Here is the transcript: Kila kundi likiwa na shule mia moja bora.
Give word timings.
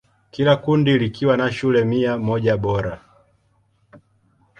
Kila 0.31 0.55
kundi 0.55 0.97
likiwa 0.97 1.37
na 1.37 1.51
shule 1.51 1.83
mia 1.85 2.17
moja 2.17 2.57
bora. 2.57 3.01